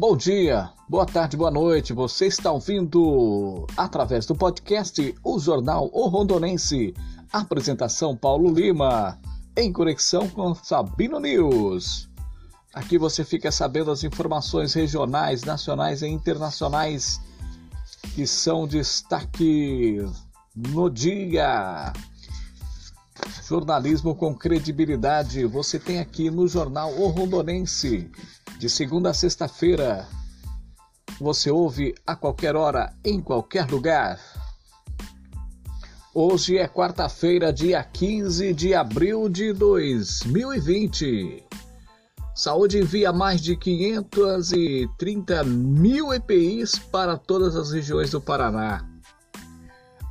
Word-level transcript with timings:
Bom 0.00 0.16
dia, 0.16 0.70
boa 0.88 1.04
tarde, 1.04 1.36
boa 1.36 1.50
noite. 1.50 1.92
Você 1.92 2.24
está 2.24 2.50
ouvindo 2.50 3.66
através 3.76 4.24
do 4.24 4.34
podcast 4.34 5.14
O 5.22 5.38
Jornal 5.38 5.90
O 5.92 6.08
Rondonense. 6.08 6.94
Apresentação 7.30 8.16
Paulo 8.16 8.50
Lima, 8.50 9.20
em 9.54 9.70
conexão 9.70 10.26
com 10.26 10.54
Sabino 10.54 11.20
News. 11.20 12.08
Aqui 12.72 12.96
você 12.96 13.22
fica 13.24 13.52
sabendo 13.52 13.90
as 13.90 14.02
informações 14.02 14.72
regionais, 14.72 15.42
nacionais 15.42 16.00
e 16.00 16.08
internacionais 16.08 17.20
que 18.14 18.26
são 18.26 18.66
destaque 18.66 19.98
no 20.56 20.88
dia. 20.88 21.92
Jornalismo 23.46 24.14
com 24.14 24.34
credibilidade 24.34 25.44
você 25.44 25.78
tem 25.78 25.98
aqui 25.98 26.30
no 26.30 26.48
Jornal 26.48 26.90
O 26.98 27.08
Rondonense 27.08 28.10
de 28.60 28.68
segunda 28.68 29.08
a 29.08 29.14
sexta-feira. 29.14 30.06
Você 31.18 31.50
ouve 31.50 31.94
a 32.06 32.14
qualquer 32.14 32.54
hora, 32.54 32.92
em 33.02 33.18
qualquer 33.18 33.66
lugar. 33.66 34.20
Hoje 36.14 36.58
é 36.58 36.68
quarta-feira, 36.68 37.50
dia 37.54 37.82
15 37.82 38.52
de 38.52 38.74
abril 38.74 39.30
de 39.30 39.54
2020. 39.54 41.42
Saúde 42.34 42.80
envia 42.80 43.10
mais 43.14 43.40
de 43.40 43.56
530 43.56 45.42
mil 45.42 46.12
EPIs 46.12 46.78
para 46.78 47.16
todas 47.16 47.56
as 47.56 47.72
regiões 47.72 48.10
do 48.10 48.20
Paraná. 48.20 48.86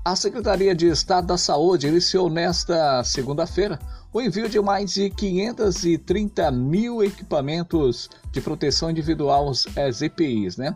A 0.03 0.16
Secretaria 0.16 0.73
de 0.73 0.88
Estado 0.88 1.27
da 1.27 1.38
Saúde 1.38 1.88
iniciou 1.88 2.31
nesta 2.31 3.03
segunda-feira 3.03 3.77
o 4.12 4.22
envio 4.22 4.49
de 4.49 4.59
mais 4.59 4.94
de 4.94 5.09
530 5.09 6.52
mil 6.52 7.03
equipamentos 7.03 8.09
de 8.31 8.42
proteção 8.42 8.89
individual, 8.89 9.52
as 9.52 10.02
EPIs, 10.02 10.58
né? 10.58 10.75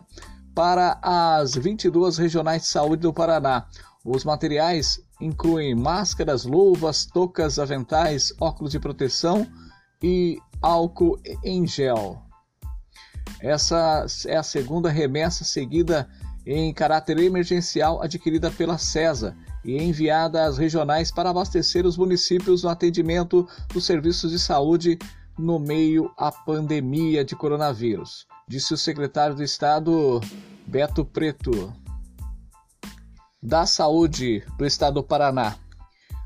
Para 0.54 0.98
as 1.02 1.54
22 1.54 2.16
regionais 2.16 2.62
de 2.62 2.68
saúde 2.68 3.02
do 3.02 3.12
Paraná. 3.12 3.66
Os 4.04 4.24
materiais 4.24 5.00
incluem 5.20 5.74
máscaras, 5.74 6.44
luvas, 6.44 7.06
toucas, 7.06 7.58
aventais, 7.58 8.32
óculos 8.40 8.72
de 8.72 8.78
proteção 8.78 9.46
e 10.02 10.38
álcool 10.62 11.18
em 11.42 11.66
gel. 11.66 12.22
Essa 13.40 14.06
é 14.26 14.36
a 14.36 14.42
segunda 14.42 14.90
remessa 14.90 15.44
seguida 15.44 16.08
em 16.46 16.72
caráter 16.72 17.18
emergencial 17.18 18.02
adquirida 18.02 18.50
pela 18.50 18.78
CESA 18.78 19.36
e 19.64 19.82
enviada 19.82 20.44
às 20.44 20.58
regionais 20.58 21.10
para 21.10 21.30
abastecer 21.30 21.86
os 21.86 21.96
municípios 21.96 22.62
no 22.62 22.68
atendimento 22.68 23.48
dos 23.72 23.86
serviços 23.86 24.30
de 24.30 24.38
saúde 24.38 24.98
no 25.38 25.58
meio 25.58 26.10
à 26.16 26.30
pandemia 26.30 27.24
de 27.24 27.34
coronavírus, 27.34 28.26
disse 28.46 28.72
o 28.72 28.76
secretário 28.78 29.34
do 29.34 29.42
Estado 29.42 30.20
Beto 30.66 31.04
Preto. 31.04 31.72
Da 33.42 33.66
Saúde 33.66 34.42
do 34.56 34.64
Estado 34.64 34.94
do 34.94 35.02
Paraná. 35.02 35.56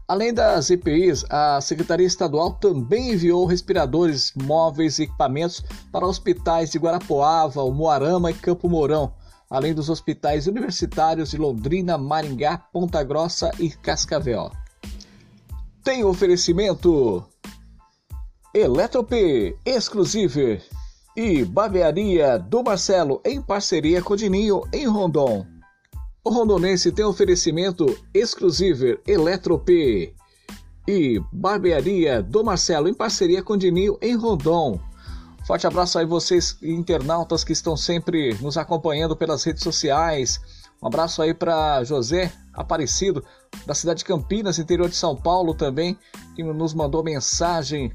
Além 0.07 0.33
das 0.33 0.71
EPIs, 0.71 1.25
a 1.29 1.61
Secretaria 1.61 2.07
Estadual 2.07 2.53
também 2.53 3.13
enviou 3.13 3.45
respiradores 3.45 4.33
móveis 4.35 4.99
e 4.99 5.03
equipamentos 5.03 5.63
para 5.93 6.07
hospitais 6.07 6.71
de 6.71 6.79
Guarapuava, 6.79 7.69
Moarama 7.71 8.31
e 8.31 8.35
Campo 8.35 8.71
Mourão, 8.71 9.13
além 9.51 9.75
dos 9.75 9.89
hospitais 9.89 10.47
universitários 10.47 11.31
de 11.31 11.39
Londrina, 11.39 11.97
Maringá, 11.97 12.59
Ponta 12.59 13.03
Grossa 13.03 13.51
e 13.59 13.71
Cascavel. 13.71 14.51
Tem 15.83 16.05
oferecimento 16.05 17.25
Eletrop 18.55 19.13
Exclusive 19.65 20.61
e 21.17 21.45
Barbearia 21.45 22.39
do 22.39 22.63
Marcelo 22.63 23.21
em 23.25 23.41
parceria 23.41 24.03
com 24.03 24.15
Dininho 24.15 24.63
em 24.73 24.87
Rondon. 24.87 25.47
O 26.25 26.31
rondonense 26.31 26.93
tem 26.93 27.05
oferecimento 27.05 27.87
exclusivo 28.13 28.99
Eletrop 29.07 29.69
e 30.87 31.23
Barbearia 31.33 32.23
do 32.23 32.45
Marcelo 32.45 32.89
em 32.89 32.95
parceria 32.95 33.43
com 33.43 33.57
Dininho 33.57 33.99
em 34.03 34.15
Rondon. 34.15 34.79
Forte 35.49 35.67
abraço 35.67 35.99
aí 35.99 36.05
vocês 36.05 36.59
internautas 36.63 37.43
que 37.43 37.55
estão 37.55 37.75
sempre 37.75 38.35
nos 38.35 38.59
acompanhando 38.59 39.17
pelas 39.17 39.43
redes 39.45 39.63
sociais. 39.63 40.39
Um 40.83 40.89
abraço 40.89 41.23
aí 41.23 41.33
para 41.33 41.83
José 41.85 42.31
Aparecido, 42.53 43.25
da 43.65 43.75
cidade 43.75 44.01
de 44.01 44.05
Campinas, 44.05 44.59
interior 44.59 44.91
de 44.91 44.95
São 44.97 45.17
Paulo 45.17 45.55
também, 45.55 45.99
que 46.37 46.43
nos 46.43 46.75
mandou 46.75 47.03
mensagem, 47.03 47.91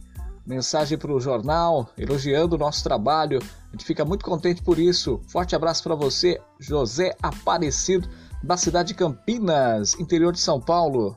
mensagem 0.48 0.98
para 0.98 1.14
o 1.14 1.20
jornal, 1.20 1.88
elogiando 1.96 2.56
o 2.56 2.58
nosso 2.58 2.84
trabalho. 2.84 3.38
A 3.68 3.72
gente 3.74 3.86
fica 3.86 4.04
muito 4.04 4.26
contente 4.26 4.64
por 4.64 4.80
isso. 4.80 5.22
Forte 5.28 5.56
abraço 5.56 5.84
para 5.84 5.94
você, 5.94 6.42
José 6.60 7.16
Aparecido, 7.22 8.10
da 8.42 8.58
cidade 8.58 8.88
de 8.88 8.94
Campinas, 8.96 9.94
interior 10.00 10.34
de 10.34 10.40
São 10.40 10.60
Paulo. 10.60 11.16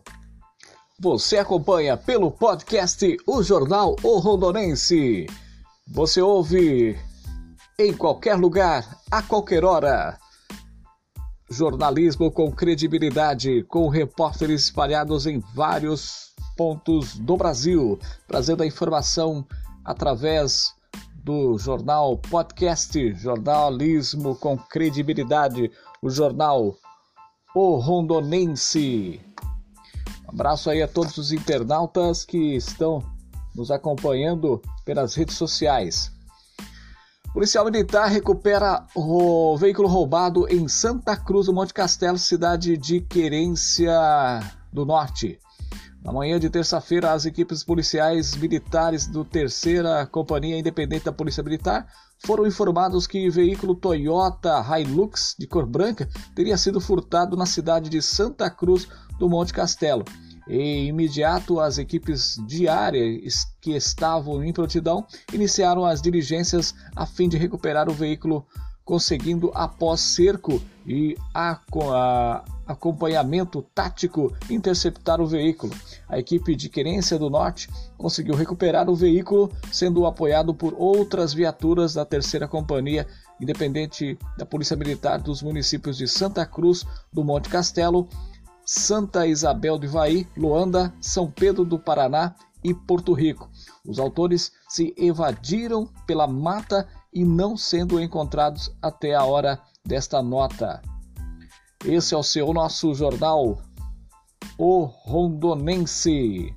Você 1.01 1.39
acompanha 1.39 1.97
pelo 1.97 2.31
podcast 2.31 3.17
O 3.27 3.43
Jornal 3.43 3.97
O 4.03 4.19
Rondonense. 4.19 5.27
Você 5.89 6.21
ouve 6.21 6.99
em 7.79 7.93
qualquer 7.93 8.35
lugar, 8.35 8.99
a 9.11 9.23
qualquer 9.23 9.65
hora. 9.65 10.19
Jornalismo 11.49 12.31
com 12.31 12.51
credibilidade, 12.51 13.63
com 13.65 13.89
repórteres 13.89 14.65
espalhados 14.65 15.27
em 15.27 15.39
vários 15.55 16.35
pontos 16.57 17.17
do 17.17 17.37
Brasil, 17.37 17.99
trazendo 18.27 18.65
a 18.65 18.67
informação 18.67 19.47
através 19.85 20.75
do 21.23 21.57
jornal 21.57 22.19
podcast, 22.19 23.15
jornalismo 23.15 24.35
com 24.35 24.59
credibilidade, 24.59 25.71
o 26.03 26.11
jornal 26.11 26.75
O 27.55 27.77
Rondonense. 27.77 29.21
Um 30.27 30.31
abraço 30.31 30.69
aí 30.69 30.83
a 30.83 30.89
todos 30.89 31.17
os 31.17 31.31
internautas 31.31 32.25
que 32.25 32.57
estão 32.57 33.16
nos 33.57 33.71
acompanhando 33.71 34.61
pelas 34.85 35.15
redes 35.15 35.35
sociais. 35.35 36.13
Policial 37.33 37.65
militar 37.65 38.07
recupera 38.07 38.87
o 38.95 39.57
veículo 39.59 39.89
roubado 39.89 40.49
em 40.49 40.69
Santa 40.69 41.17
Cruz 41.17 41.47
do 41.47 41.53
Monte 41.53 41.75
Castelo, 41.75 42.19
cidade 42.19 42.77
de 42.77 43.01
Querência 43.01 43.93
do 44.73 44.87
Norte. 44.87 45.39
Na 46.03 46.13
manhã 46.13 46.39
de 46.39 46.49
terça-feira, 46.49 47.13
as 47.13 47.27
equipes 47.27 47.65
policiais 47.65 48.37
militares 48.37 49.07
do 49.07 49.25
Terceira 49.25 50.07
Companhia 50.07 50.59
Independente 50.59 51.05
da 51.05 51.13
Polícia 51.13 51.43
Militar 51.43 51.87
foram 52.25 52.47
informados 52.47 53.07
que 53.07 53.29
o 53.29 53.33
veículo 53.33 53.75
Toyota 53.75 54.65
Hilux 54.79 55.35
de 55.39 55.47
cor 55.47 55.67
branca 55.67 56.09
teria 56.35 56.57
sido 56.57 56.81
furtado 56.81 57.37
na 57.37 57.45
cidade 57.45 57.91
de 57.91 58.01
Santa 58.01 58.49
Cruz 58.49 58.89
do 59.19 59.29
Monte 59.29 59.53
Castelo. 59.53 60.05
E 60.49 60.87
imediato, 60.87 61.59
as 61.59 61.79
equipes 61.79 62.41
diárias 62.47 63.47
que 63.61 63.73
estavam 63.73 64.45
em 64.45 64.53
prontidão 64.53 65.05
iniciaram 65.33 65.85
as 65.85 66.01
diligências 66.01 66.75
a 66.95 67.05
fim 67.05 67.29
de 67.29 67.37
recuperar 67.37 67.89
o 67.89 67.95
veículo, 67.95 68.47
conseguindo, 68.85 69.51
após 69.53 70.01
cerco 70.01 70.63
e 70.87 71.17
acompanhamento 72.65 73.63
tático, 73.75 74.33
interceptar 74.49 75.21
o 75.21 75.27
veículo. 75.27 75.73
A 76.09 76.19
equipe 76.19 76.55
de 76.55 76.69
Querência 76.69 77.19
do 77.19 77.29
Norte 77.29 77.69
conseguiu 77.99 78.37
recuperar 78.37 78.89
o 78.89 78.95
veículo, 78.95 79.51
sendo 79.73 80.07
apoiado 80.07 80.55
por 80.55 80.75
outras 80.79 81.35
viaturas 81.35 81.95
da 81.95 82.05
terceira 82.05 82.47
companhia 82.47 83.07
independente 83.41 84.19
da 84.37 84.47
Polícia 84.47 84.77
Militar 84.77 85.21
dos 85.21 85.43
municípios 85.43 85.97
de 85.97 86.09
Santa 86.09 86.47
Cruz 86.47 86.85
do 87.13 87.25
Monte 87.25 87.49
Castelo 87.49 88.09
Santa 88.69 89.29
Isabel 89.29 89.79
do 89.79 89.87
Ivaí, 89.87 90.27
Luanda, 90.37 90.93
São 91.01 91.31
Pedro 91.31 91.65
do 91.65 91.79
Paraná 91.79 92.35
e 92.65 92.75
Porto 92.75 93.13
Rico. 93.13 93.49
Os 93.87 94.01
autores 94.01 94.51
se 94.69 94.93
evadiram 94.99 95.89
pela 96.05 96.27
mata 96.27 96.89
e 97.15 97.25
não 97.25 97.57
sendo 97.57 98.03
encontrados 98.03 98.75
até 98.83 99.15
a 99.15 99.23
hora 99.23 99.63
desta 99.85 100.21
nota. 100.21 100.83
Esse 101.85 102.13
é 102.13 102.17
o 102.17 102.25
seu 102.25 102.53
nosso 102.53 102.93
jornal, 102.93 103.63
O 104.59 104.83
Rondonense. 104.83 106.53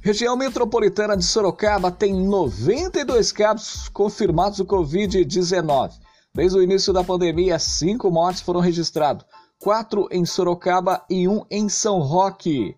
Região 0.00 0.36
metropolitana 0.36 1.16
de 1.16 1.24
Sorocaba 1.24 1.90
tem 1.90 2.14
92 2.14 3.32
casos 3.32 3.88
confirmados 3.88 4.58
do 4.58 4.64
Covid-19. 4.64 5.92
Desde 6.32 6.56
o 6.56 6.62
início 6.62 6.92
da 6.92 7.02
pandemia, 7.02 7.58
cinco 7.58 8.10
mortes 8.10 8.40
foram 8.40 8.60
registrados 8.60 9.26
quatro 9.60 10.08
em 10.10 10.24
Sorocaba 10.24 11.04
e 11.08 11.28
um 11.28 11.44
em 11.50 11.68
São 11.68 11.98
Roque. 11.98 12.74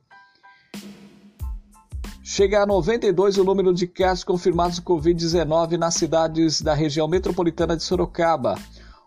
Chega 2.24 2.62
a 2.62 2.66
92 2.66 3.38
o 3.38 3.44
número 3.44 3.72
de 3.72 3.86
casos 3.86 4.24
confirmados 4.24 4.76
de 4.76 4.82
Covid-19 4.82 5.78
nas 5.78 5.94
cidades 5.94 6.60
da 6.60 6.74
região 6.74 7.06
metropolitana 7.06 7.76
de 7.76 7.84
Sorocaba. 7.84 8.58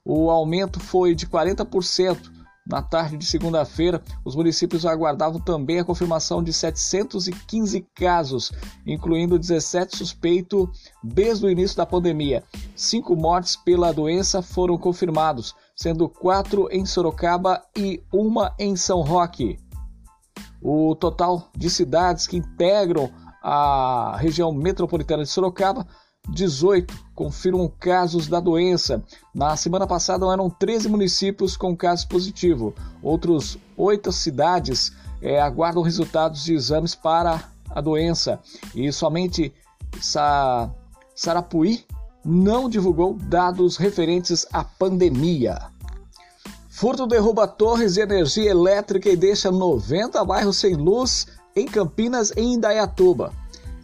O 0.06 0.32
aumento 0.32 0.80
foi 0.80 1.14
de 1.14 1.28
40% 1.28 2.34
Na 2.68 2.82
tarde 2.82 3.16
de 3.16 3.26
segunda-feira, 3.28 4.02
os 4.24 4.36
municípios 4.36 4.88
aguardavam 4.88 5.40
também 5.40 5.80
a 5.80 5.86
confirmação 5.86 6.42
de 6.44 6.52
715 6.52 7.86
casos, 7.94 8.52
incluindo 8.88 9.38
17 9.38 9.96
suspeitos 9.96 10.68
desde 11.04 11.46
o 11.46 11.50
início 11.50 11.78
da 11.78 11.86
pandemia. 11.86 12.44
Cinco 12.76 13.16
mortes 13.16 13.56
pela 13.56 13.92
doença 13.92 14.42
foram 14.42 14.80
confirmados, 14.80 15.54
sendo 15.76 16.08
quatro 16.08 16.68
em 16.72 16.86
Sorocaba 16.86 17.62
e 17.76 18.02
uma 18.12 18.54
em 18.58 18.76
São 18.76 19.02
Roque. 19.02 19.60
O 20.62 20.96
total 20.96 21.50
de 21.56 21.70
cidades 21.70 22.26
que 22.26 22.38
integram 22.38 23.12
a 23.44 24.16
região 24.18 24.52
metropolitana 24.52 25.24
de 25.24 25.30
Sorocaba 25.30 25.86
18 26.30 26.94
confirmam 27.14 27.72
casos 27.80 28.28
da 28.28 28.40
doença. 28.40 29.04
Na 29.34 29.56
semana 29.56 29.86
passada 29.86 30.26
eram 30.32 30.50
13 30.50 30.90
municípios 30.90 31.56
com 31.56 31.76
casos 31.76 32.06
positivos. 32.06 32.74
Outros 33.04 33.58
oito 33.78 34.12
cidades 34.12 34.92
é, 35.22 35.40
aguardam 35.40 35.84
resultados 35.84 36.44
de 36.44 36.54
exames 36.54 36.96
para 36.96 37.44
a 37.70 37.82
doença. 37.82 38.40
E 38.74 38.92
somente 38.92 39.54
Sa 40.02 40.74
Sarapuí 41.14 41.86
não 42.26 42.68
divulgou 42.68 43.14
dados 43.14 43.78
referentes 43.78 44.48
à 44.52 44.64
pandemia. 44.64 45.62
Furto 46.70 47.06
derruba 47.06 47.48
torres 47.48 47.94
de 47.94 48.02
energia 48.02 48.50
elétrica 48.50 49.10
e 49.10 49.16
deixa 49.16 49.52
90 49.52 50.26
bairros 50.26 50.58
sem 50.58 50.76
luz 50.76 51.28
em 51.56 51.66
Campinas 51.66 52.34
e 52.36 52.42
Indaiatuba. 52.42 53.32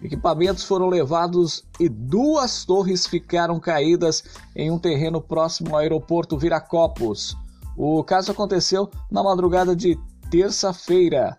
Equipamentos 0.03 0.63
foram 0.63 0.87
levados 0.87 1.63
e 1.79 1.87
duas 1.87 2.65
torres 2.65 3.05
ficaram 3.05 3.59
caídas 3.59 4.23
em 4.55 4.71
um 4.71 4.79
terreno 4.79 5.21
próximo 5.21 5.75
ao 5.75 5.77
aeroporto 5.77 6.37
Viracopos. 6.37 7.37
O 7.77 8.03
caso 8.03 8.31
aconteceu 8.31 8.89
na 9.09 9.23
madrugada 9.23 9.75
de 9.75 9.97
terça-feira. 10.31 11.37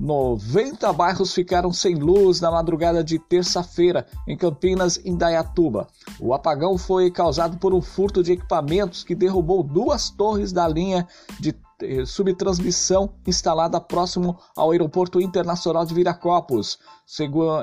90 0.00 0.92
bairros 0.92 1.34
ficaram 1.34 1.72
sem 1.72 1.96
luz 1.96 2.40
na 2.40 2.50
madrugada 2.50 3.02
de 3.02 3.18
terça-feira 3.18 4.06
em 4.26 4.36
Campinas, 4.36 5.00
Indaiatuba. 5.04 5.88
O 6.20 6.32
apagão 6.32 6.78
foi 6.78 7.10
causado 7.10 7.58
por 7.58 7.74
um 7.74 7.82
furto 7.82 8.22
de 8.22 8.32
equipamentos 8.32 9.02
que 9.02 9.14
derrubou 9.14 9.62
duas 9.62 10.10
torres 10.10 10.52
da 10.52 10.68
linha 10.68 11.06
de 11.40 11.54
eh, 11.80 12.04
subtransmissão 12.04 13.10
instalada 13.26 13.80
próximo 13.80 14.38
ao 14.56 14.70
Aeroporto 14.70 15.20
Internacional 15.20 15.84
de 15.84 15.94
Viracopos. 15.94 16.78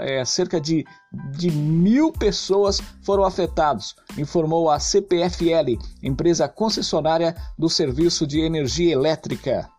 É, 0.01 0.25
cerca 0.25 0.59
de, 0.59 0.83
de 1.37 1.51
mil 1.51 2.11
pessoas 2.11 2.81
foram 3.03 3.23
afetadas, 3.23 3.93
informou 4.17 4.71
a 4.71 4.79
CPFL, 4.79 5.77
empresa 6.01 6.49
concessionária 6.49 7.35
do 7.57 7.69
serviço 7.69 8.25
de 8.25 8.39
energia 8.39 8.91
elétrica. 8.91 9.69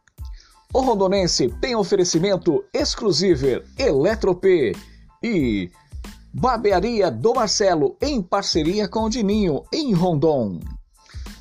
O 0.72 0.80
rondonense 0.80 1.48
tem 1.60 1.74
oferecimento 1.74 2.64
exclusivo 2.72 3.62
Eletrop 3.78 4.44
e 5.22 5.70
Barbearia 6.32 7.10
do 7.10 7.34
Marcelo 7.34 7.96
em 8.00 8.20
parceria 8.20 8.86
com 8.86 9.04
o 9.04 9.10
Dininho 9.10 9.62
em 9.72 9.94
Rondon. 9.94 10.60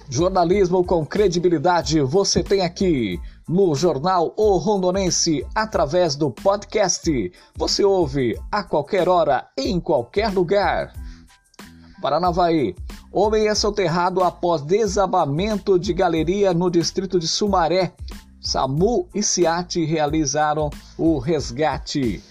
Jornalismo 0.09 0.85
com 0.85 1.05
credibilidade 1.05 1.99
você 2.01 2.43
tem 2.43 2.61
aqui 2.61 3.19
no 3.49 3.75
Jornal 3.75 4.33
O 4.37 4.57
Rondonense 4.57 5.45
através 5.53 6.15
do 6.15 6.31
podcast. 6.31 7.31
Você 7.57 7.83
ouve 7.83 8.39
a 8.51 8.63
qualquer 8.63 9.09
hora, 9.09 9.47
em 9.57 9.79
qualquer 9.79 10.31
lugar. 10.31 10.93
Paranavaí. 12.01 12.75
Homem 13.11 13.47
é 13.47 13.55
soterrado 13.55 14.23
após 14.23 14.61
desabamento 14.61 15.79
de 15.79 15.93
galeria 15.93 16.53
no 16.53 16.69
distrito 16.69 17.19
de 17.19 17.27
Sumaré. 17.27 17.93
SAMU 18.45 19.07
e 19.13 19.23
SIAT 19.23 19.83
realizaram 19.83 20.69
o 20.97 21.17
resgate. 21.17 22.23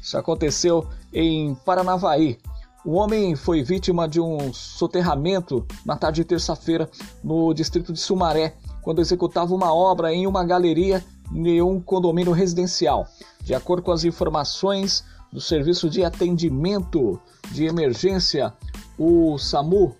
Isso 0.00 0.16
aconteceu 0.16 0.88
em 1.12 1.54
Paranavaí. 1.54 2.38
O 2.84 2.92
homem 2.92 3.36
foi 3.36 3.62
vítima 3.62 4.08
de 4.08 4.18
um 4.18 4.52
soterramento 4.54 5.66
na 5.84 5.96
tarde 5.96 6.22
de 6.22 6.24
terça-feira 6.24 6.90
no 7.22 7.52
distrito 7.52 7.92
de 7.92 8.00
Sumaré, 8.00 8.54
quando 8.80 9.02
executava 9.02 9.54
uma 9.54 9.74
obra 9.74 10.14
em 10.14 10.26
uma 10.26 10.42
galeria 10.42 11.04
em 11.30 11.60
um 11.60 11.78
condomínio 11.78 12.32
residencial. 12.32 13.06
De 13.42 13.54
acordo 13.54 13.82
com 13.82 13.92
as 13.92 14.02
informações 14.04 15.04
do 15.30 15.40
Serviço 15.40 15.90
de 15.90 16.02
Atendimento 16.02 17.20
de 17.52 17.66
Emergência, 17.66 18.52
o 18.98 19.36
SAMU, 19.38 19.94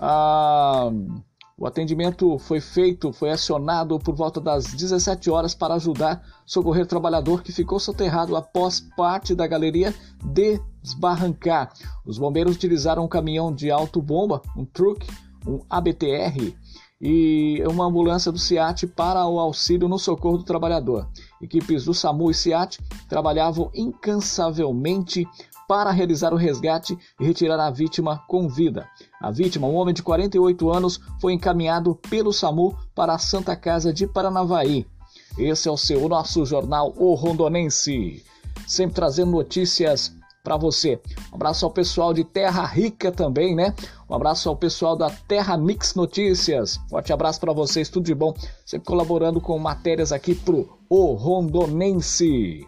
a 0.00 0.90
o 1.58 1.66
atendimento 1.66 2.38
foi 2.38 2.60
feito, 2.60 3.12
foi 3.12 3.30
acionado 3.30 3.98
por 3.98 4.14
volta 4.14 4.40
das 4.40 4.66
17 4.66 5.28
horas 5.28 5.56
para 5.56 5.74
ajudar 5.74 6.22
socorrer 6.46 6.86
trabalhador 6.86 7.42
que 7.42 7.50
ficou 7.50 7.80
soterrado 7.80 8.36
após 8.36 8.78
parte 8.96 9.34
da 9.34 9.44
galeria 9.44 9.92
desbarrancar. 10.22 11.72
Os 12.06 12.16
bombeiros 12.16 12.54
utilizaram 12.54 13.04
um 13.04 13.08
caminhão 13.08 13.52
de 13.52 13.72
alto 13.72 14.00
bomba, 14.00 14.40
um 14.56 14.64
truck, 14.64 15.04
um 15.44 15.60
ABTR 15.68 16.54
e 17.00 17.62
uma 17.68 17.86
ambulância 17.86 18.30
do 18.30 18.38
SIAT 18.38 18.86
para 18.86 19.26
o 19.26 19.38
auxílio 19.38 19.88
no 19.88 19.98
socorro 19.98 20.38
do 20.38 20.44
trabalhador. 20.44 21.08
Equipes 21.40 21.84
do 21.84 21.94
SAMU 21.94 22.30
e 22.30 22.34
SIAT 22.34 22.78
trabalhavam 23.08 23.70
incansavelmente 23.74 25.26
para 25.68 25.90
realizar 25.90 26.32
o 26.32 26.36
resgate 26.36 26.98
e 27.20 27.24
retirar 27.24 27.60
a 27.60 27.70
vítima 27.70 28.24
com 28.26 28.48
vida. 28.48 28.88
A 29.20 29.30
vítima, 29.30 29.68
um 29.68 29.74
homem 29.74 29.92
de 29.92 30.02
48 30.02 30.70
anos, 30.70 30.98
foi 31.20 31.34
encaminhado 31.34 31.94
pelo 32.08 32.32
SAMU 32.32 32.74
para 32.94 33.12
a 33.12 33.18
Santa 33.18 33.54
Casa 33.54 33.92
de 33.92 34.06
Paranavaí. 34.06 34.86
Esse 35.36 35.68
é 35.68 35.70
o 35.70 35.76
seu 35.76 36.08
nosso 36.08 36.44
jornal 36.46 36.94
O 36.96 37.14
Rondonense, 37.14 38.24
sempre 38.66 38.94
trazendo 38.94 39.30
notícias 39.30 40.16
para 40.42 40.56
você. 40.56 40.98
Um 41.30 41.34
abraço 41.34 41.66
ao 41.66 41.70
pessoal 41.70 42.14
de 42.14 42.24
Terra 42.24 42.64
Rica 42.64 43.12
também, 43.12 43.54
né? 43.54 43.74
Um 44.08 44.14
abraço 44.14 44.48
ao 44.48 44.56
pessoal 44.56 44.96
da 44.96 45.10
Terra 45.10 45.58
Mix 45.58 45.94
Notícias. 45.94 46.80
Forte 46.88 47.12
abraço 47.12 47.38
para 47.38 47.52
vocês, 47.52 47.90
tudo 47.90 48.06
de 48.06 48.14
bom. 48.14 48.32
Sempre 48.64 48.86
colaborando 48.86 49.40
com 49.40 49.58
matérias 49.58 50.12
aqui 50.12 50.34
pro 50.34 50.78
O 50.88 51.12
Rondonense. 51.12 52.66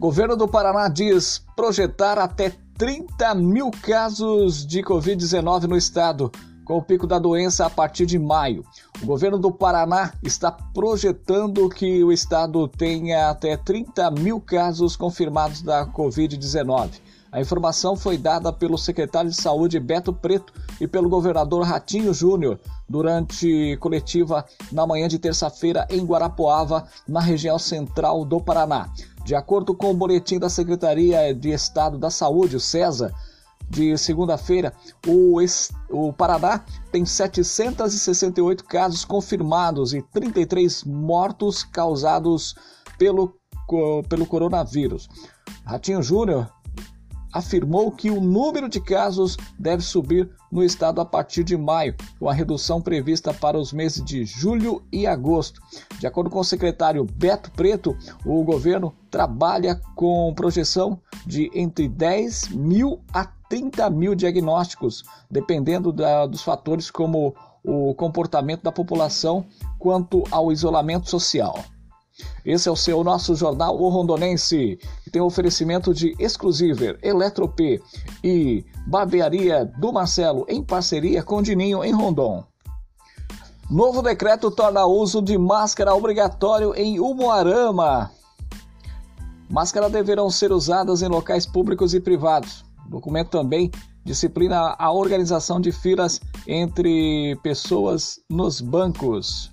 Governo 0.00 0.36
do 0.36 0.46
Paraná 0.46 0.86
diz 0.86 1.44
projetar 1.56 2.20
até 2.20 2.52
30 2.76 3.34
mil 3.34 3.68
casos 3.82 4.64
de 4.64 4.80
Covid-19 4.80 5.64
no 5.64 5.76
estado, 5.76 6.30
com 6.64 6.76
o 6.76 6.82
pico 6.82 7.04
da 7.04 7.18
doença 7.18 7.66
a 7.66 7.70
partir 7.70 8.06
de 8.06 8.16
maio. 8.16 8.64
O 9.02 9.06
governo 9.06 9.38
do 9.38 9.50
Paraná 9.50 10.12
está 10.22 10.52
projetando 10.52 11.68
que 11.68 12.04
o 12.04 12.12
estado 12.12 12.68
tenha 12.68 13.28
até 13.28 13.56
30 13.56 14.08
mil 14.12 14.40
casos 14.40 14.94
confirmados 14.94 15.62
da 15.62 15.84
Covid-19. 15.84 17.00
A 17.32 17.40
informação 17.40 17.96
foi 17.96 18.16
dada 18.16 18.52
pelo 18.52 18.78
secretário 18.78 19.30
de 19.30 19.36
Saúde 19.36 19.80
Beto 19.80 20.12
Preto 20.12 20.52
e 20.80 20.86
pelo 20.86 21.08
governador 21.08 21.64
Ratinho 21.64 22.14
Júnior 22.14 22.60
durante 22.88 23.76
coletiva 23.80 24.46
na 24.70 24.86
manhã 24.86 25.08
de 25.08 25.18
terça-feira 25.18 25.86
em 25.90 26.04
Guarapuava, 26.06 26.86
na 27.06 27.20
região 27.20 27.58
central 27.58 28.24
do 28.24 28.40
Paraná. 28.40 28.88
De 29.28 29.34
acordo 29.34 29.74
com 29.74 29.90
o 29.90 29.94
boletim 29.94 30.38
da 30.38 30.48
Secretaria 30.48 31.34
de 31.34 31.50
Estado 31.50 31.98
da 31.98 32.08
Saúde, 32.08 32.56
o 32.56 32.60
CESA, 32.60 33.12
de 33.68 33.94
segunda-feira, 33.98 34.72
o, 35.06 35.38
o 35.90 36.12
Paraná 36.14 36.64
tem 36.90 37.04
768 37.04 38.64
casos 38.64 39.04
confirmados 39.04 39.92
e 39.92 40.00
33 40.00 40.82
mortos 40.84 41.62
causados 41.62 42.56
pelo, 42.96 43.36
pelo 44.08 44.24
coronavírus. 44.24 45.10
Ratinho 45.62 46.02
Júnior 46.02 46.50
afirmou 47.32 47.90
que 47.90 48.10
o 48.10 48.20
número 48.20 48.68
de 48.68 48.80
casos 48.80 49.36
deve 49.58 49.82
subir 49.82 50.30
no 50.50 50.64
estado 50.64 51.00
a 51.00 51.04
partir 51.04 51.44
de 51.44 51.56
maio, 51.56 51.94
com 52.18 52.28
a 52.28 52.32
redução 52.32 52.80
prevista 52.80 53.34
para 53.34 53.58
os 53.58 53.72
meses 53.72 54.02
de 54.04 54.24
julho 54.24 54.82
e 54.90 55.06
agosto. 55.06 55.60
De 55.98 56.06
acordo 56.06 56.30
com 56.30 56.40
o 56.40 56.44
secretário 56.44 57.04
Beto 57.04 57.50
Preto, 57.50 57.96
o 58.24 58.42
governo 58.42 58.94
trabalha 59.10 59.80
com 59.94 60.32
projeção 60.34 61.00
de 61.26 61.50
entre 61.54 61.88
10 61.88 62.48
mil 62.48 63.00
a 63.12 63.26
30 63.48 63.88
mil 63.90 64.14
diagnósticos, 64.14 65.02
dependendo 65.30 65.92
da, 65.92 66.26
dos 66.26 66.42
fatores 66.42 66.90
como 66.90 67.34
o 67.64 67.94
comportamento 67.94 68.62
da 68.62 68.72
população 68.72 69.44
quanto 69.78 70.24
ao 70.30 70.52
isolamento 70.52 71.08
social. 71.08 71.62
Esse 72.44 72.68
é 72.68 72.72
o 72.72 72.76
seu 72.76 73.04
nosso 73.04 73.34
jornal 73.34 73.78
O 73.80 73.88
Rondonense, 73.88 74.78
que 75.04 75.10
tem 75.10 75.20
oferecimento 75.20 75.92
de 75.92 76.14
Exclusiver, 76.18 76.98
Eletrop 77.02 77.60
e 78.24 78.64
Barbearia 78.86 79.64
do 79.78 79.92
Marcelo 79.92 80.46
em 80.48 80.62
parceria 80.62 81.22
com 81.22 81.42
Dininho 81.42 81.84
em 81.84 81.92
Rondon. 81.92 82.44
Novo 83.70 84.00
decreto 84.00 84.50
torna 84.50 84.86
uso 84.86 85.20
de 85.20 85.36
máscara 85.36 85.94
obrigatório 85.94 86.74
em 86.74 86.98
Umuarama. 86.98 88.10
Máscaras 89.50 89.92
deverão 89.92 90.30
ser 90.30 90.52
usadas 90.52 91.02
em 91.02 91.08
locais 91.08 91.44
públicos 91.44 91.92
e 91.92 92.00
privados. 92.00 92.64
O 92.86 92.90
documento 92.92 93.28
também 93.28 93.70
disciplina 94.04 94.74
a 94.78 94.90
organização 94.90 95.60
de 95.60 95.70
filas 95.70 96.18
entre 96.46 97.36
pessoas 97.42 98.18
nos 98.30 98.62
bancos. 98.62 99.52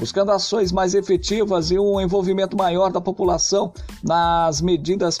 Buscando 0.00 0.32
ações 0.32 0.72
mais 0.72 0.94
efetivas 0.94 1.70
e 1.70 1.78
um 1.78 2.00
envolvimento 2.00 2.56
maior 2.56 2.90
da 2.90 3.02
população 3.02 3.70
nas 4.02 4.62
medidas 4.62 5.18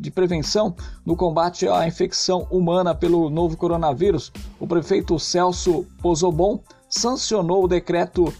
de 0.00 0.10
prevenção 0.10 0.74
no 1.06 1.14
combate 1.14 1.68
à 1.68 1.86
infecção 1.86 2.48
humana 2.50 2.92
pelo 2.92 3.30
novo 3.30 3.56
coronavírus, 3.56 4.32
o 4.58 4.66
prefeito 4.66 5.16
Celso 5.16 5.86
Pozobon 6.02 6.58
sancionou 6.90 7.62
o 7.62 7.68
decreto 7.68 8.34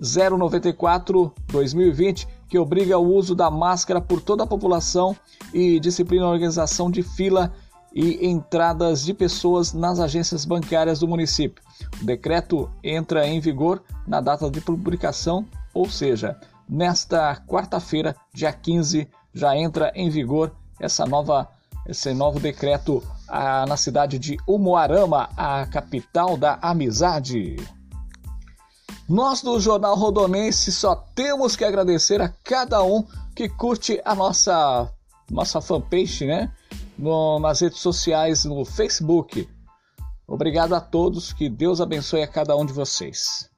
094-2020 0.00 2.26
que 2.48 2.58
obriga 2.58 2.98
o 2.98 3.14
uso 3.14 3.34
da 3.34 3.50
máscara 3.50 4.00
por 4.00 4.22
toda 4.22 4.44
a 4.44 4.46
população 4.46 5.14
e 5.52 5.78
disciplina 5.78 6.24
a 6.24 6.30
organização 6.30 6.90
de 6.90 7.02
fila 7.02 7.52
e 7.96 8.26
entradas 8.26 9.02
de 9.02 9.14
pessoas 9.14 9.72
nas 9.72 9.98
agências 9.98 10.44
bancárias 10.44 10.98
do 10.98 11.08
município. 11.08 11.64
O 11.98 12.04
decreto 12.04 12.70
entra 12.84 13.26
em 13.26 13.40
vigor 13.40 13.82
na 14.06 14.20
data 14.20 14.50
de 14.50 14.60
publicação, 14.60 15.46
ou 15.72 15.88
seja, 15.88 16.38
nesta 16.68 17.34
quarta-feira, 17.48 18.14
dia 18.34 18.52
15, 18.52 19.08
já 19.32 19.56
entra 19.56 19.90
em 19.94 20.10
vigor 20.10 20.52
essa 20.78 21.06
nova, 21.06 21.48
esse 21.88 22.12
novo 22.12 22.38
decreto 22.38 23.02
ah, 23.26 23.64
na 23.66 23.78
cidade 23.78 24.18
de 24.18 24.36
Umuarama, 24.46 25.30
a 25.34 25.64
capital 25.64 26.36
da 26.36 26.58
amizade. 26.60 27.56
Nós 29.08 29.40
do 29.40 29.58
Jornal 29.58 29.96
Rodonense 29.96 30.70
só 30.70 30.96
temos 31.14 31.56
que 31.56 31.64
agradecer 31.64 32.20
a 32.20 32.28
cada 32.44 32.82
um 32.82 33.06
que 33.34 33.48
curte 33.48 34.02
a 34.04 34.14
nossa 34.14 34.92
nossa 35.30 35.60
fanpage, 35.60 36.26
né? 36.26 36.52
No, 36.98 37.38
nas 37.38 37.60
redes 37.60 37.80
sociais, 37.80 38.44
no 38.44 38.64
Facebook. 38.64 39.48
Obrigado 40.26 40.74
a 40.74 40.80
todos, 40.80 41.32
que 41.32 41.48
Deus 41.48 41.80
abençoe 41.80 42.22
a 42.22 42.28
cada 42.28 42.56
um 42.56 42.64
de 42.64 42.72
vocês. 42.72 43.48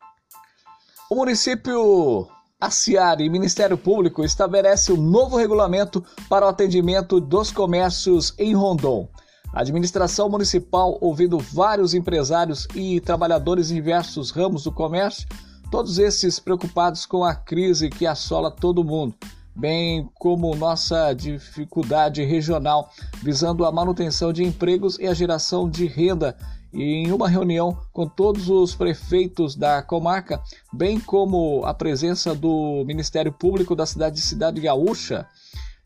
O 1.11 1.14
município 1.14 2.28
Aciari 2.61 3.25
e 3.25 3.30
Ministério 3.30 3.78
Público 3.78 4.25
estabelece 4.25 4.92
um 4.92 4.97
novo 4.97 5.37
regulamento 5.37 6.04
para 6.28 6.45
o 6.45 6.49
atendimento 6.49 7.21
dos 7.21 7.50
comércios 7.50 8.35
em 8.38 8.54
Rondon. 8.54 9.09
A 9.52 9.61
administração 9.61 10.28
municipal, 10.28 10.99
ouvindo 11.00 11.38
vários 11.38 11.95
empresários 11.95 12.66
e 12.75 13.00
trabalhadores 13.00 13.71
em 13.71 13.76
diversos 13.76 14.30
ramos 14.30 14.64
do 14.64 14.73
comércio, 14.73 15.26
todos 15.71 15.99
esses 15.99 16.38
preocupados 16.38 17.07
com 17.07 17.25
a 17.25 17.35
crise 17.35 17.88
que 17.88 18.07
assola 18.07 18.50
todo 18.50 18.85
mundo, 18.85 19.14
bem 19.59 20.09
como 20.15 20.55
nossa 20.55 21.12
dificuldade 21.12 22.23
regional, 22.23 22.91
visando 23.21 23.65
a 23.65 23.73
manutenção 23.73 24.33
de 24.33 24.45
empregos 24.45 24.99
e 25.00 25.07
a 25.07 25.12
geração 25.12 25.69
de 25.69 25.85
renda. 25.87 26.37
E 26.73 26.83
em 26.83 27.12
uma 27.12 27.29
reunião 27.29 27.77
com 27.93 28.07
todos 28.07 28.49
os 28.49 28.75
prefeitos 28.75 29.57
da 29.57 29.83
comarca, 29.83 30.41
bem 30.73 31.00
como 31.00 31.65
a 31.65 31.75
presença 31.75 32.35
do 32.35 32.85
Ministério 32.87 33.33
Público 33.33 33.75
da 33.75 33.87
cidade 33.87 34.17
de 34.17 34.23
Cidade 34.23 34.61
Gaúcha, 34.61 35.27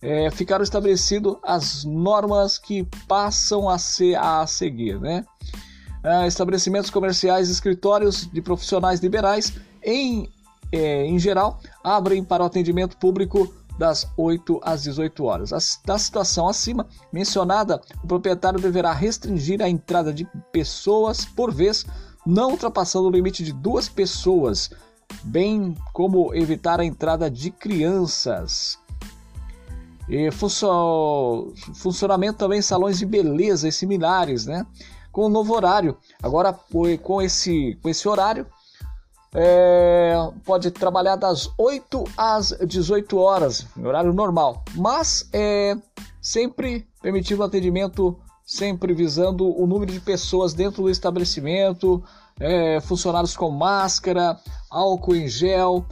é, 0.03 0.31
ficaram 0.33 0.65
estabelecidas 0.65 1.37
as 1.43 1.85
normas 1.85 2.59
que 2.59 2.87
passam 3.07 3.69
a, 3.69 3.79
ser, 3.79 4.17
a 4.17 4.45
seguir. 4.47 5.01
Né? 5.01 5.25
É, 6.03 6.27
estabelecimentos 6.27 6.91
comerciais, 6.91 7.49
escritórios 7.49 8.29
de 8.31 8.43
profissionais 8.43 8.99
liberais, 9.01 9.53
em, 9.83 10.29
é, 10.73 11.07
em 11.07 11.19
geral, 11.19 11.61
abrem 11.83 12.25
para 12.25 12.43
o 12.43 12.47
atendimento 12.47 12.97
público 12.97 13.55
das 13.79 14.11
8 14.17 14.61
às 14.63 14.83
18 14.83 15.25
horas. 15.25 15.81
Da 15.85 15.99
situação 15.99 16.49
acima 16.49 16.87
mencionada, 17.13 17.81
o 18.03 18.07
proprietário 18.07 18.61
deverá 18.61 18.93
restringir 18.93 19.63
a 19.63 19.69
entrada 19.69 20.13
de 20.13 20.27
pessoas 20.53 21.25
por 21.25 21.53
vez, 21.53 21.87
não 22.25 22.51
ultrapassando 22.51 23.09
o 23.09 23.11
limite 23.11 23.43
de 23.43 23.53
duas 23.53 23.89
pessoas, 23.89 24.71
bem 25.25 25.77
como 25.93 26.35
evitar 26.35 26.81
a 26.81 26.85
entrada 26.85 27.31
de 27.31 27.51
crianças. 27.51 28.79
E 30.09 30.31
funcionamento 31.75 32.39
também 32.39 32.61
salões 32.61 32.99
de 32.99 33.07
beleza 33.07 33.69
e 33.69 33.73
similares, 33.73 34.47
né? 34.47 34.67
Com 35.11 35.27
o 35.27 35.29
novo 35.29 35.55
horário. 35.55 35.97
Agora, 36.23 36.53
com 36.53 37.23
esse, 37.23 37.79
com 37.81 37.89
esse 37.89 38.09
horário, 38.09 38.47
é, 39.35 40.15
pode 40.45 40.71
trabalhar 40.71 41.17
das 41.17 41.51
8 41.57 42.05
às 42.17 42.51
18 42.67 43.19
horas, 43.19 43.67
horário 43.83 44.13
normal, 44.13 44.63
mas 44.75 45.29
é 45.33 45.75
sempre 46.21 46.87
permitindo 47.01 47.43
atendimento, 47.43 48.19
sempre 48.45 48.93
visando 48.93 49.49
o 49.49 49.67
número 49.67 49.91
de 49.91 50.01
pessoas 50.01 50.53
dentro 50.53 50.83
do 50.83 50.91
estabelecimento, 50.91 52.03
é, 52.39 52.81
funcionários 52.81 53.37
com 53.37 53.51
máscara, 53.51 54.39
álcool 54.71 55.17
em 55.17 55.29
gel, 55.29 55.85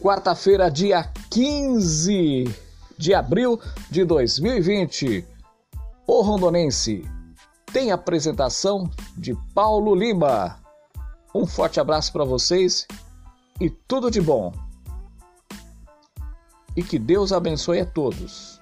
quarta-feira, 0.00 0.70
dia 0.70 1.10
15 1.30 2.44
de 2.96 3.14
abril 3.14 3.60
de 3.90 4.04
2020. 4.04 5.24
O 6.06 6.22
Rondonense 6.22 7.04
tem 7.72 7.92
apresentação 7.92 8.90
de 9.16 9.36
Paulo 9.54 9.94
Lima. 9.94 10.58
Um 11.34 11.46
forte 11.46 11.78
abraço 11.78 12.12
para 12.12 12.24
vocês 12.24 12.86
e 13.60 13.68
tudo 13.68 14.10
de 14.10 14.20
bom. 14.20 14.52
E 16.76 16.82
que 16.82 16.98
Deus 16.98 17.32
abençoe 17.32 17.80
a 17.80 17.86
todos. 17.86 18.57